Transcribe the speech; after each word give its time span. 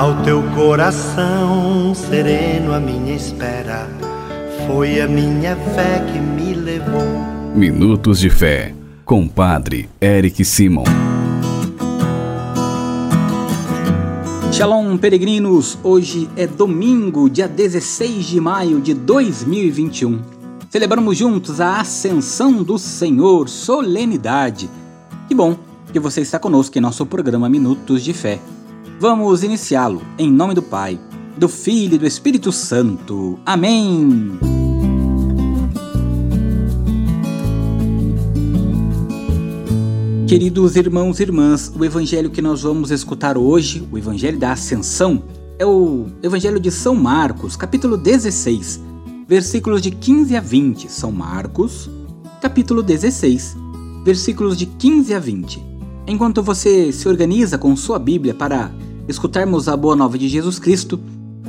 Ao 0.00 0.22
teu 0.22 0.42
coração 0.54 1.94
sereno, 1.94 2.72
a 2.72 2.80
minha 2.80 3.14
espera 3.14 3.86
foi 4.66 4.98
a 4.98 5.06
minha 5.06 5.54
fé 5.54 6.02
que 6.10 6.18
me 6.18 6.54
levou. 6.54 7.04
Minutos 7.54 8.18
de 8.18 8.30
Fé, 8.30 8.74
com 9.04 9.28
Padre 9.28 9.90
Eric 10.00 10.42
Simon. 10.42 10.84
Shalom, 14.50 14.96
peregrinos! 14.96 15.76
Hoje 15.84 16.30
é 16.34 16.46
domingo, 16.46 17.28
dia 17.28 17.46
16 17.46 18.24
de 18.24 18.40
maio 18.40 18.80
de 18.80 18.94
2021. 18.94 20.18
Celebramos 20.70 21.18
juntos 21.18 21.60
a 21.60 21.78
Ascensão 21.78 22.62
do 22.62 22.78
Senhor, 22.78 23.50
solenidade. 23.50 24.70
Que 25.28 25.34
bom 25.34 25.58
que 25.92 26.00
você 26.00 26.22
está 26.22 26.38
conosco 26.38 26.78
em 26.78 26.80
nosso 26.80 27.04
programa 27.04 27.50
Minutos 27.50 28.02
de 28.02 28.14
Fé. 28.14 28.40
Vamos 29.00 29.42
iniciá-lo 29.42 30.02
em 30.18 30.30
nome 30.30 30.52
do 30.52 30.60
Pai, 30.60 31.00
do 31.34 31.48
Filho 31.48 31.94
e 31.94 31.98
do 31.98 32.06
Espírito 32.06 32.52
Santo. 32.52 33.40
Amém! 33.46 34.38
Queridos 40.28 40.76
irmãos 40.76 41.18
e 41.18 41.22
irmãs, 41.22 41.72
o 41.74 41.82
evangelho 41.82 42.28
que 42.28 42.42
nós 42.42 42.60
vamos 42.60 42.90
escutar 42.90 43.38
hoje, 43.38 43.88
o 43.90 43.96
evangelho 43.96 44.38
da 44.38 44.52
Ascensão, 44.52 45.22
é 45.58 45.64
o 45.64 46.08
evangelho 46.22 46.60
de 46.60 46.70
São 46.70 46.94
Marcos, 46.94 47.56
capítulo 47.56 47.96
16, 47.96 48.82
versículos 49.26 49.80
de 49.80 49.92
15 49.92 50.36
a 50.36 50.40
20. 50.42 50.92
São 50.92 51.10
Marcos, 51.10 51.88
capítulo 52.42 52.82
16, 52.82 53.56
versículos 54.04 54.58
de 54.58 54.66
15 54.66 55.14
a 55.14 55.18
20. 55.18 55.70
Enquanto 56.06 56.42
você 56.42 56.92
se 56.92 57.08
organiza 57.08 57.56
com 57.56 57.74
sua 57.74 57.98
Bíblia 57.98 58.34
para 58.34 58.70
escutarmos 59.10 59.68
a 59.68 59.76
boa 59.76 59.94
nova 59.96 60.16
de 60.16 60.28
Jesus 60.28 60.60
Cristo, 60.60 61.00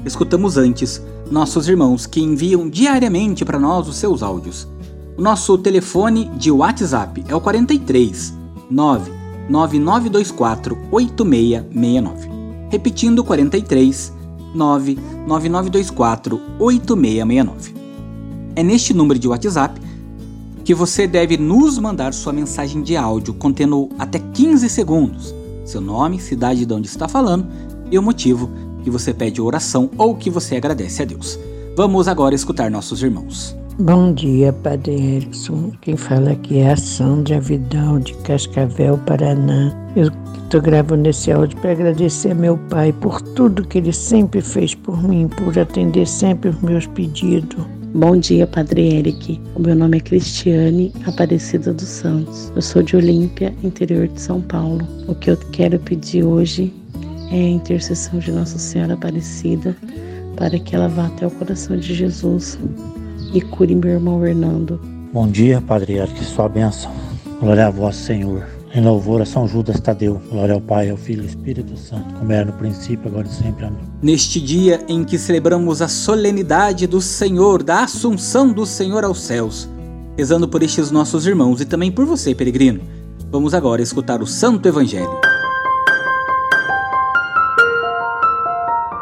escutamos 0.03 0.57
antes 0.57 0.99
nossos 1.29 1.67
irmãos 1.67 2.07
que 2.07 2.19
enviam 2.19 2.67
diariamente 2.67 3.45
para 3.45 3.59
nós 3.59 3.87
os 3.87 3.97
seus 3.97 4.23
áudios. 4.23 4.67
O 5.15 5.21
nosso 5.21 5.55
telefone 5.59 6.25
de 6.37 6.49
WhatsApp 6.51 7.23
é 7.27 7.35
o 7.35 7.39
43 7.39 8.33
99924 8.69 10.75
8669. 10.91 12.29
Repetindo 12.69 13.23
43 13.23 14.11
99924 14.55 16.41
8669. 16.57 17.75
É 18.55 18.63
neste 18.63 18.91
número 18.91 19.19
de 19.19 19.27
WhatsApp 19.27 19.79
que 20.63 20.73
você 20.73 21.05
deve 21.05 21.37
nos 21.37 21.77
mandar 21.77 22.11
sua 22.13 22.33
mensagem 22.33 22.81
de 22.81 22.97
áudio 22.97 23.35
contendo 23.35 23.87
até 23.99 24.17
15 24.17 24.67
segundos, 24.67 25.31
seu 25.71 25.81
nome, 25.81 26.19
cidade 26.19 26.65
de 26.65 26.73
onde 26.73 26.87
está 26.87 27.07
falando 27.07 27.47
e 27.89 27.97
o 27.97 28.03
motivo 28.03 28.49
que 28.83 28.89
você 28.89 29.13
pede 29.13 29.41
oração 29.41 29.89
ou 29.97 30.15
que 30.15 30.29
você 30.29 30.55
agradece 30.55 31.01
a 31.01 31.05
Deus. 31.05 31.39
Vamos 31.75 32.07
agora 32.07 32.35
escutar 32.35 32.69
nossos 32.69 33.01
irmãos. 33.01 33.55
Bom 33.79 34.13
dia, 34.13 34.51
Padre 34.51 35.15
Erickson. 35.15 35.71
Quem 35.81 35.95
fala 35.95 36.31
aqui 36.31 36.59
é 36.59 36.71
a 36.71 36.77
Sandra 36.77 37.39
Vidal, 37.39 37.99
de 37.99 38.13
Cascavel, 38.17 38.97
Paraná. 39.05 39.73
Eu 39.95 40.11
estou 40.43 40.61
gravando 40.61 41.07
esse 41.07 41.31
áudio 41.31 41.57
para 41.59 41.71
agradecer 41.71 42.31
a 42.31 42.35
meu 42.35 42.57
pai 42.69 42.91
por 42.91 43.21
tudo 43.21 43.65
que 43.65 43.77
ele 43.77 43.93
sempre 43.93 44.41
fez 44.41 44.75
por 44.75 45.01
mim, 45.01 45.27
por 45.27 45.57
atender 45.57 46.05
sempre 46.05 46.49
os 46.49 46.61
meus 46.61 46.85
pedidos. 46.85 47.65
Bom 47.93 48.15
dia, 48.15 48.47
Padre 48.47 48.99
Eric. 48.99 49.41
O 49.53 49.59
meu 49.59 49.75
nome 49.75 49.97
é 49.97 49.99
Cristiane 49.99 50.93
Aparecida 51.05 51.73
dos 51.73 51.89
Santos. 51.89 52.49
Eu 52.55 52.61
sou 52.61 52.81
de 52.81 52.95
Olímpia, 52.95 53.53
interior 53.61 54.07
de 54.07 54.21
São 54.21 54.39
Paulo. 54.39 54.87
O 55.09 55.13
que 55.13 55.29
eu 55.29 55.35
quero 55.51 55.77
pedir 55.77 56.23
hoje 56.23 56.73
é 57.29 57.35
a 57.35 57.49
intercessão 57.49 58.17
de 58.17 58.31
Nossa 58.31 58.57
Senhora 58.57 58.93
Aparecida 58.93 59.75
para 60.37 60.57
que 60.57 60.73
ela 60.73 60.87
vá 60.87 61.07
até 61.07 61.27
o 61.27 61.31
coração 61.31 61.75
de 61.75 61.93
Jesus 61.93 62.57
e 63.33 63.41
cure 63.41 63.75
meu 63.75 63.91
irmão 63.91 64.25
Hernando. 64.25 64.79
Bom 65.11 65.27
dia, 65.27 65.59
Padre 65.59 65.95
Eric, 65.95 66.23
sua 66.23 66.47
bênção. 66.47 66.89
Glória 67.41 67.67
a 67.67 67.69
vós, 67.69 67.97
Senhor. 67.97 68.60
Em 68.73 68.81
louvor 68.81 69.21
a 69.21 69.25
São 69.25 69.45
Judas 69.47 69.81
Tadeu. 69.81 70.21
Glória 70.29 70.53
ao 70.53 70.61
Pai, 70.61 70.89
ao 70.89 70.95
Filho 70.95 71.23
e 71.23 71.25
ao 71.25 71.29
Espírito 71.29 71.77
Santo, 71.77 72.13
como 72.13 72.31
era 72.31 72.45
no 72.45 72.53
princípio, 72.53 73.09
agora 73.09 73.27
e 73.27 73.31
sempre. 73.31 73.65
Amém. 73.65 73.81
Neste 74.01 74.39
dia 74.39 74.81
em 74.87 75.03
que 75.03 75.17
celebramos 75.17 75.81
a 75.81 75.89
solenidade 75.89 76.87
do 76.87 77.01
Senhor, 77.01 77.63
da 77.63 77.83
Assunção 77.83 78.53
do 78.53 78.65
Senhor 78.65 79.03
aos 79.03 79.21
céus, 79.21 79.67
rezando 80.17 80.47
por 80.47 80.63
estes 80.63 80.89
nossos 80.89 81.27
irmãos 81.27 81.59
e 81.59 81.65
também 81.65 81.91
por 81.91 82.05
você, 82.05 82.33
peregrino, 82.33 82.81
vamos 83.29 83.53
agora 83.53 83.81
escutar 83.81 84.21
o 84.21 84.27
Santo 84.27 84.69
Evangelho. 84.69 85.19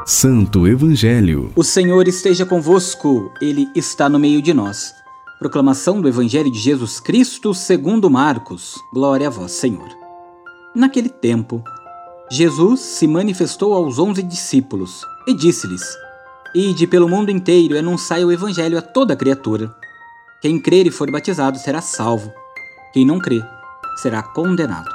Santo 0.03 0.68
Evangelho. 0.68 1.52
O 1.56 1.63
Senhor 1.63 2.08
esteja 2.08 2.44
convosco, 2.44 3.31
Ele 3.40 3.69
está 3.75 4.09
no 4.09 4.18
meio 4.18 4.41
de 4.41 4.52
nós. 4.52 4.98
Proclamação 5.39 6.01
do 6.01 6.07
Evangelho 6.07 6.51
de 6.51 6.59
Jesus 6.59 7.00
Cristo 7.00 7.53
segundo 7.53 8.09
Marcos. 8.09 8.75
Glória 8.94 9.27
a 9.27 9.29
vós, 9.29 9.53
Senhor. 9.53 9.88
Naquele 10.75 11.09
tempo, 11.09 11.63
Jesus 12.29 12.81
se 12.81 13.07
manifestou 13.07 13.73
aos 13.73 13.97
onze 13.97 14.22
discípulos 14.22 15.05
e 15.25 15.33
disse-lhes: 15.33 15.81
Ide 16.53 16.85
pelo 16.85 17.07
mundo 17.07 17.31
inteiro 17.31 17.75
e 17.75 17.79
anunciai 17.79 18.25
o 18.25 18.31
Evangelho 18.31 18.78
a 18.78 18.81
toda 18.81 19.16
criatura. 19.16 19.73
Quem 20.41 20.61
crer 20.61 20.85
e 20.85 20.91
for 20.91 21.09
batizado 21.09 21.57
será 21.57 21.81
salvo. 21.81 22.31
Quem 22.94 23.05
não 23.05 23.17
crer 23.17 23.47
será 23.97 24.22
condenado. 24.22 24.89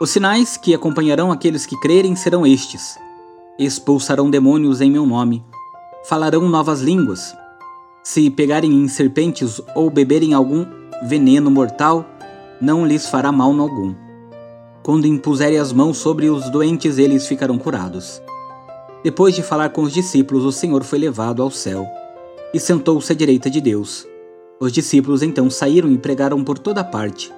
Os 0.00 0.10
sinais 0.10 0.56
que 0.56 0.74
acompanharão 0.74 1.32
aqueles 1.32 1.64
que 1.64 1.80
crerem 1.80 2.14
serão 2.14 2.46
estes 2.46 2.96
expulsarão 3.58 4.30
demônios 4.30 4.80
em 4.80 4.90
meu 4.90 5.06
nome, 5.06 5.44
falarão 6.04 6.48
novas 6.48 6.80
línguas. 6.80 7.34
Se 8.02 8.28
pegarem 8.30 8.72
em 8.72 8.88
serpentes 8.88 9.60
ou 9.76 9.88
beberem 9.88 10.34
algum 10.34 10.66
veneno 11.04 11.50
mortal, 11.50 12.04
não 12.60 12.84
lhes 12.84 13.08
fará 13.08 13.30
mal 13.30 13.50
algum. 13.60 13.94
Quando 14.82 15.06
impuserem 15.06 15.58
as 15.58 15.72
mãos 15.72 15.98
sobre 15.98 16.28
os 16.28 16.50
doentes, 16.50 16.98
eles 16.98 17.26
ficarão 17.28 17.56
curados. 17.58 18.20
Depois 19.04 19.34
de 19.34 19.42
falar 19.42 19.70
com 19.70 19.82
os 19.82 19.92
discípulos, 19.92 20.44
o 20.44 20.50
Senhor 20.50 20.82
foi 20.82 20.98
levado 20.98 21.42
ao 21.42 21.50
céu 21.50 21.86
e 22.52 22.58
sentou-se 22.58 23.12
à 23.12 23.14
direita 23.14 23.48
de 23.48 23.60
Deus. 23.60 24.06
Os 24.60 24.72
discípulos 24.72 25.22
então 25.22 25.48
saíram 25.48 25.90
e 25.90 25.98
pregaram 25.98 26.42
por 26.42 26.58
toda 26.58 26.82
parte. 26.84 27.32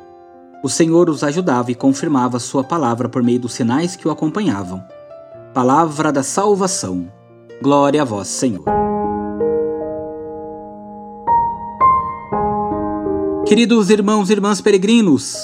O 0.63 0.69
Senhor 0.71 1.11
os 1.11 1.23
ajudava 1.23 1.71
e 1.71 1.75
confirmava 1.75 2.39
sua 2.39 2.65
palavra 2.65 3.07
por 3.09 3.23
meio 3.23 3.41
dos 3.41 3.53
sinais 3.53 3.97
que 3.97 4.09
o 4.09 4.11
acompanhavam. 4.11 4.83
Palavra 5.53 6.11
da 6.11 6.23
salvação. 6.23 7.07
Glória 7.63 8.01
a 8.01 8.05
vós, 8.05 8.29
Senhor. 8.29 8.74
Queridos 13.47 13.91
irmãos 13.91 14.31
e 14.31 14.33
irmãs 14.33 14.63
peregrinos, 14.63 15.37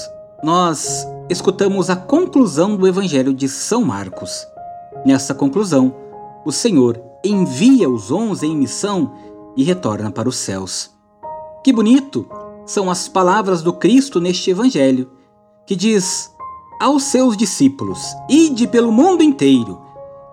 nós 0.43 1.07
escutamos 1.29 1.91
a 1.91 1.97
conclusão 1.97 2.75
do 2.75 2.89
Evangelho 2.89 3.35
de 3.35 3.47
São 3.47 3.85
Marcos. 3.85 4.47
Nessa 5.05 5.35
conclusão, 5.35 5.95
o 6.43 6.51
Senhor 6.51 6.99
envia 7.23 7.91
os 7.91 8.11
onze 8.11 8.47
em 8.47 8.57
missão 8.57 9.13
e 9.55 9.63
retorna 9.63 10.11
para 10.11 10.31
os 10.31 10.37
céus. 10.37 10.91
Que 11.63 11.75
bonito 11.75 12.27
são 12.65 12.91
as 12.91 13.07
palavras 13.07 13.61
do 13.61 13.71
Cristo 13.71 14.19
neste 14.19 14.51
Evangelho, 14.51 15.11
que 15.67 15.77
diz 15.77 16.31
aos 16.81 17.03
seus 17.03 17.37
discípulos: 17.37 18.01
Ide 18.31 18.67
pelo 18.67 18.91
mundo 18.91 19.23
inteiro 19.23 19.79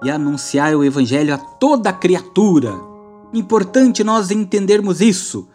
e 0.05 0.09
anunciar 0.09 0.73
o 0.73 0.85
Evangelho 0.85 1.33
a 1.33 1.37
toda 1.37 1.91
criatura. 1.91 2.79
Importante 3.33 4.05
nós 4.05 4.31
entendermos 4.31 5.01
isso. 5.01 5.49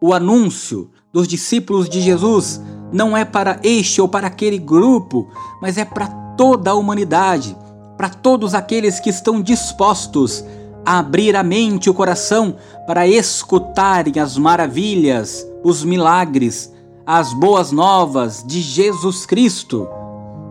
O 0.00 0.14
anúncio 0.14 0.90
dos 1.12 1.26
discípulos 1.26 1.88
de 1.88 2.00
Jesus 2.00 2.60
não 2.92 3.16
é 3.16 3.24
para 3.24 3.58
este 3.62 4.00
ou 4.00 4.08
para 4.08 4.26
aquele 4.26 4.58
grupo, 4.58 5.28
mas 5.60 5.78
é 5.78 5.84
para 5.84 6.08
toda 6.36 6.70
a 6.70 6.74
humanidade, 6.74 7.56
para 7.96 8.08
todos 8.08 8.54
aqueles 8.54 8.98
que 8.98 9.10
estão 9.10 9.40
dispostos 9.40 10.44
a 10.84 10.98
abrir 10.98 11.36
a 11.36 11.42
mente 11.42 11.86
e 11.86 11.90
o 11.90 11.94
coração 11.94 12.56
para 12.86 13.06
escutarem 13.06 14.18
as 14.18 14.36
maravilhas, 14.36 15.46
os 15.62 15.84
milagres, 15.84 16.72
as 17.06 17.32
boas 17.32 17.70
novas 17.70 18.42
de 18.46 18.60
Jesus 18.60 19.26
Cristo. 19.26 19.86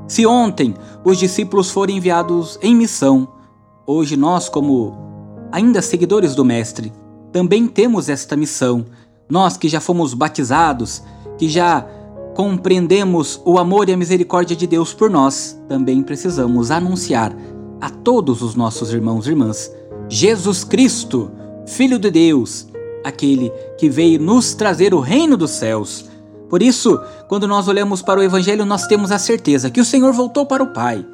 Se 0.08 0.26
ontem 0.26 0.76
os 1.04 1.18
discípulos 1.18 1.72
foram 1.72 1.94
enviados 1.94 2.60
em 2.62 2.76
missão, 2.76 3.28
hoje 3.86 4.16
nós, 4.16 4.50
como 4.50 4.96
ainda 5.52 5.82
seguidores 5.82 6.36
do 6.36 6.46
Mestre, 6.46 6.94
também 7.32 7.68
temos 7.68 8.10
esta 8.10 8.36
missão. 8.36 8.86
Nós 9.30 9.56
que 9.56 9.70
já 9.70 9.80
fomos 9.80 10.14
batizados, 10.14 11.04
que 11.38 11.48
já 11.48 11.86
compreendemos 12.36 13.40
o 13.46 13.60
amor 13.60 13.90
e 13.90 13.94
a 13.94 13.98
misericórdia 13.98 14.56
de 14.56 14.66
Deus 14.66 14.94
por 14.94 15.10
nós, 15.10 15.60
também 15.68 16.02
precisamos 16.02 16.72
anunciar 16.72 17.36
a 17.80 17.90
todos 17.90 18.42
os 18.42 18.56
nossos 18.56 18.92
irmãos 18.92 19.28
e 19.28 19.30
irmãs 19.30 19.72
Jesus 20.10 20.64
Cristo, 20.64 21.30
Filho 21.68 22.00
de 22.00 22.10
Deus, 22.10 22.68
aquele 23.04 23.52
que 23.78 23.88
veio 23.88 24.20
nos 24.20 24.56
trazer 24.56 24.94
o 24.94 25.00
reino 25.00 25.38
dos 25.38 25.52
céus. 25.52 26.10
Por 26.50 26.64
isso, 26.64 27.00
quando 27.28 27.48
nós 27.48 27.68
olhamos 27.68 28.02
para 28.02 28.20
o 28.20 28.24
Evangelho, 28.24 28.66
nós 28.66 28.88
temos 28.88 29.12
a 29.12 29.20
certeza 29.20 29.70
que 29.70 29.80
o 29.80 29.86
Senhor 29.86 30.12
voltou 30.12 30.48
para 30.48 30.64
o 30.64 30.74
Pai, 30.74 31.06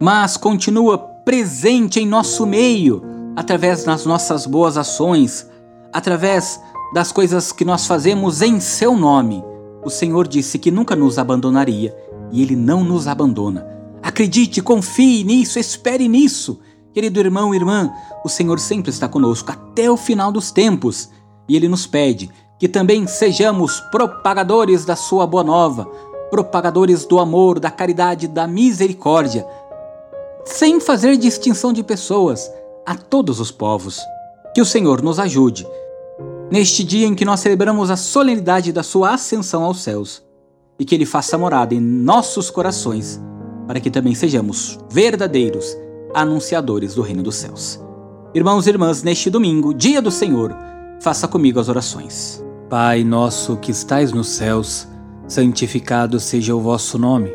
mas 0.00 0.36
continua 0.36 0.96
presente 0.96 1.98
em 1.98 2.06
nosso 2.06 2.46
meio, 2.46 3.02
através 3.34 3.82
das 3.82 4.06
nossas 4.06 4.46
boas 4.46 4.76
ações, 4.76 5.49
através 5.92 6.60
das 6.92 7.12
coisas 7.12 7.52
que 7.52 7.64
nós 7.64 7.86
fazemos 7.86 8.42
em 8.42 8.60
seu 8.60 8.96
nome. 8.96 9.44
O 9.84 9.90
Senhor 9.90 10.26
disse 10.26 10.58
que 10.58 10.70
nunca 10.70 10.94
nos 10.94 11.18
abandonaria 11.18 11.96
e 12.32 12.42
ele 12.42 12.56
não 12.56 12.84
nos 12.84 13.06
abandona. 13.06 13.66
Acredite, 14.02 14.60
confie 14.60 15.24
nisso, 15.24 15.58
espere 15.58 16.08
nisso. 16.08 16.60
Querido 16.92 17.20
irmão 17.20 17.54
e 17.54 17.56
irmã, 17.56 17.92
o 18.24 18.28
Senhor 18.28 18.58
sempre 18.58 18.90
está 18.90 19.08
conosco 19.08 19.50
até 19.50 19.90
o 19.90 19.96
final 19.96 20.32
dos 20.32 20.50
tempos 20.50 21.08
e 21.48 21.56
ele 21.56 21.68
nos 21.68 21.86
pede 21.86 22.30
que 22.58 22.68
também 22.68 23.06
sejamos 23.06 23.80
propagadores 23.90 24.84
da 24.84 24.94
sua 24.94 25.26
boa 25.26 25.42
nova, 25.42 25.86
propagadores 26.30 27.06
do 27.06 27.18
amor, 27.18 27.58
da 27.58 27.70
caridade, 27.70 28.28
da 28.28 28.46
misericórdia, 28.46 29.46
sem 30.44 30.78
fazer 30.78 31.16
distinção 31.16 31.72
de 31.72 31.82
pessoas, 31.82 32.52
a 32.84 32.94
todos 32.94 33.40
os 33.40 33.50
povos. 33.50 34.00
Que 34.54 34.60
o 34.60 34.66
Senhor 34.66 35.02
nos 35.02 35.18
ajude 35.18 35.66
neste 36.50 36.82
dia 36.82 37.06
em 37.06 37.14
que 37.14 37.24
nós 37.24 37.40
celebramos 37.40 37.90
a 37.90 37.96
solenidade 37.96 38.72
da 38.72 38.82
sua 38.82 39.14
ascensão 39.14 39.62
aos 39.62 39.80
céus 39.80 40.22
e 40.78 40.84
que 40.84 40.94
ele 40.94 41.06
faça 41.06 41.38
morada 41.38 41.74
em 41.74 41.80
nossos 41.80 42.50
corações, 42.50 43.20
para 43.66 43.78
que 43.78 43.90
também 43.90 44.14
sejamos 44.14 44.78
verdadeiros 44.90 45.76
anunciadores 46.12 46.94
do 46.94 47.02
reino 47.02 47.22
dos 47.22 47.36
céus. 47.36 47.78
Irmãos 48.34 48.66
e 48.66 48.70
irmãs, 48.70 49.02
neste 49.02 49.30
domingo, 49.30 49.72
dia 49.72 50.02
do 50.02 50.10
Senhor, 50.10 50.56
faça 51.00 51.28
comigo 51.28 51.60
as 51.60 51.68
orações. 51.68 52.44
Pai 52.68 53.04
nosso 53.04 53.56
que 53.56 53.70
estais 53.70 54.12
nos 54.12 54.28
céus, 54.28 54.88
santificado 55.28 56.18
seja 56.18 56.54
o 56.54 56.60
vosso 56.60 56.98
nome. 56.98 57.30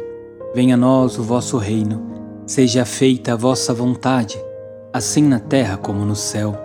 Venha 0.53 0.75
a 0.75 0.77
nós 0.77 1.18
o 1.18 1.23
vosso 1.23 1.57
reino. 1.57 2.03
Seja 2.45 2.85
feita 2.85 3.33
a 3.33 3.35
vossa 3.35 3.73
vontade, 3.73 4.38
assim 4.94 5.23
na 5.23 5.39
terra 5.39 5.77
como 5.77 6.06
no 6.06 6.15
céu. 6.15 6.64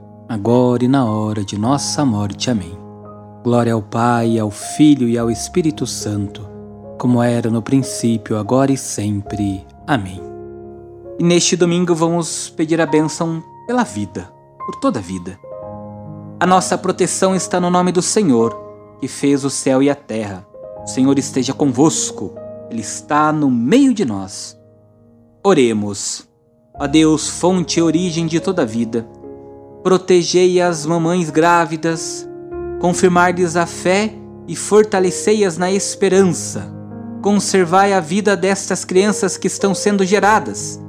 agora 0.31 0.85
e 0.85 0.87
na 0.87 1.03
hora 1.03 1.43
de 1.43 1.57
nossa 1.57 2.05
morte. 2.05 2.49
Amém. 2.49 2.71
Glória 3.43 3.73
ao 3.73 3.81
Pai, 3.81 4.39
ao 4.39 4.49
Filho 4.49 5.09
e 5.09 5.17
ao 5.17 5.29
Espírito 5.29 5.85
Santo, 5.85 6.47
como 6.97 7.21
era 7.21 7.49
no 7.49 7.61
princípio, 7.61 8.37
agora 8.37 8.71
e 8.71 8.77
sempre. 8.77 9.65
Amém. 9.85 10.21
E 11.19 11.23
neste 11.23 11.57
domingo 11.57 11.93
vamos 11.93 12.49
pedir 12.49 12.79
a 12.79 12.85
bênção 12.85 13.43
pela 13.67 13.83
vida, 13.83 14.31
por 14.65 14.75
toda 14.79 14.99
a 14.99 15.01
vida. 15.01 15.37
A 16.39 16.45
nossa 16.45 16.77
proteção 16.77 17.35
está 17.35 17.59
no 17.59 17.69
nome 17.69 17.91
do 17.91 18.01
Senhor 18.01 18.57
que 19.01 19.09
fez 19.09 19.43
o 19.43 19.49
céu 19.49 19.83
e 19.83 19.89
a 19.89 19.95
terra. 19.95 20.47
O 20.81 20.87
Senhor 20.87 21.19
esteja 21.19 21.53
convosco, 21.53 22.33
Ele 22.69 22.81
está 22.81 23.33
no 23.33 23.51
meio 23.51 23.93
de 23.93 24.05
nós. 24.05 24.57
Oremos. 25.43 26.25
Ó 26.79 26.87
Deus, 26.87 27.27
fonte 27.27 27.79
e 27.79 27.83
origem 27.83 28.27
de 28.27 28.39
toda 28.39 28.61
a 28.61 28.65
vida, 28.65 29.05
protegei 29.83 30.61
as 30.61 30.85
mamães 30.85 31.29
grávidas, 31.29 32.27
confirmar-lhes 32.79 33.55
a 33.55 33.65
fé 33.65 34.13
e 34.47 34.55
fortalecei-as 34.55 35.57
na 35.57 35.71
esperança. 35.71 36.71
Conservai 37.21 37.93
a 37.93 37.99
vida 37.99 38.35
destas 38.35 38.83
crianças 38.83 39.37
que 39.37 39.47
estão 39.47 39.75
sendo 39.75 40.05
geradas. 40.05 40.79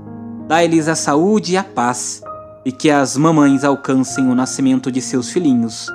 Dai-lhes 0.49 0.89
a 0.89 0.95
saúde 0.95 1.53
e 1.53 1.57
a 1.57 1.65
paz, 1.65 2.23
e 2.65 2.73
que 2.73 2.91
as 2.91 3.17
mamães 3.17 3.65
alcancem 3.65 4.29
o 4.31 4.35
nascimento 4.35 4.91
de 4.91 5.01
seus 5.01 5.31
filhinhos 5.31 5.87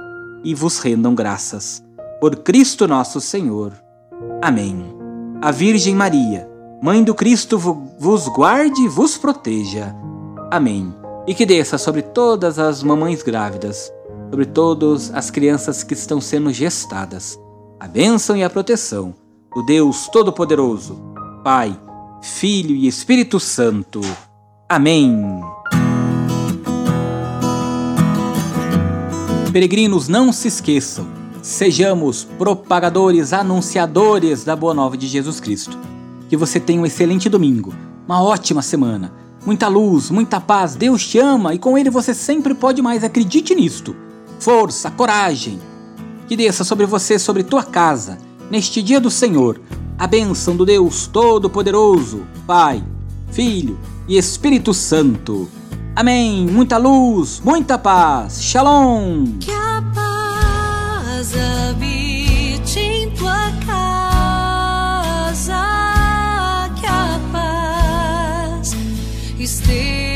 e 0.44 0.54
vos 0.54 0.80
rendam 0.80 1.14
graças 1.14 1.84
por 2.20 2.36
Cristo 2.38 2.88
nosso 2.88 3.20
Senhor. 3.20 3.74
Amém. 4.42 4.86
A 5.42 5.52
Virgem 5.52 5.96
Maria, 5.96 6.50
Mãe 6.82 7.04
do 7.04 7.16
Cristo, 7.16 7.58
vos 7.58 8.28
guarde 8.28 8.82
e 8.84 8.88
vos 8.88 9.18
proteja. 9.18 9.96
Amém. 10.52 10.94
E 11.28 11.36
que 11.36 11.46
desça 11.46 11.78
sobre 11.78 12.02
todas 12.02 12.58
as 12.58 12.82
mamães 12.82 13.22
grávidas, 13.22 13.92
sobre 14.30 14.46
todas 14.46 15.14
as 15.14 15.30
crianças 15.30 15.84
que 15.84 15.94
estão 15.94 16.22
sendo 16.22 16.52
gestadas, 16.54 17.38
a 17.80 17.88
bênção 17.88 18.38
e 18.38 18.44
a 18.44 18.50
proteção 18.50 19.14
do 19.54 19.62
Deus 19.64 20.08
Todo-Poderoso, 20.08 20.98
Pai, 21.44 21.78
Filho 22.22 22.76
e 22.76 22.88
Espírito 22.88 23.40
Santo. 23.40 24.02
Amém. 24.70 25.42
Peregrinos, 29.52 30.08
não 30.08 30.32
se 30.32 30.48
esqueçam 30.48 31.18
Sejamos 31.48 32.26
propagadores, 32.26 33.32
anunciadores 33.32 34.44
da 34.44 34.54
Boa 34.54 34.74
Nova 34.74 34.98
de 34.98 35.08
Jesus 35.08 35.40
Cristo. 35.40 35.78
Que 36.28 36.36
você 36.36 36.60
tenha 36.60 36.82
um 36.82 36.86
excelente 36.86 37.30
domingo, 37.30 37.74
uma 38.06 38.22
ótima 38.22 38.62
semana, 38.62 39.14
muita 39.48 39.70
luz, 39.70 40.12
muita 40.12 40.42
paz. 40.42 40.76
Deus 40.76 41.08
te 41.08 41.18
ama 41.18 41.54
e 41.54 41.58
com 41.58 41.78
Ele 41.78 41.90
você 41.90 42.14
sempre 42.14 42.54
pode 42.54 42.82
mais. 42.82 43.04
Acredite 43.04 43.56
nisto. 43.56 43.96
Força, 44.40 44.92
coragem. 44.92 45.58
Que 46.28 46.36
desça 46.36 46.66
sobre 46.66 46.86
você, 46.86 47.18
sobre 47.18 47.44
tua 47.44 47.64
casa, 47.64 48.18
neste 48.52 48.84
dia 48.84 49.00
do 49.00 49.10
Senhor, 49.10 49.62
a 49.98 50.06
bênção 50.06 50.58
do 50.58 50.66
Deus 50.66 51.08
Todo-Poderoso, 51.08 52.28
Pai, 52.46 52.84
Filho 53.32 53.80
e 54.10 54.18
Espírito 54.18 54.74
Santo. 54.74 55.50
Amém. 55.96 56.46
Muita 56.46 56.78
luz, 56.78 57.42
muita 57.44 57.78
paz. 57.78 58.44
Shalom. 58.44 59.24
of 61.38 61.87
stay. 69.48 70.07